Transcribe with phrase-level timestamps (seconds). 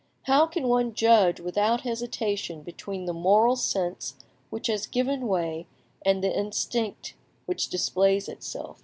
[0.23, 4.15] How can one judge without hesitation between the moral sense
[4.49, 5.67] which has given way
[6.03, 7.13] and the instinct
[7.45, 8.79] which displays itself?